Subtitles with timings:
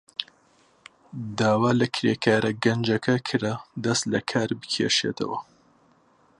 [1.39, 3.53] داوا لە کرێکارە گەنجەکە کرا
[3.83, 5.39] دەست لەکار بکێشێتەوە.